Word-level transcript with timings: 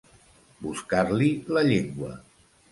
Buscar-li 0.61 1.29
la 1.59 1.65
llengua. 1.71 2.13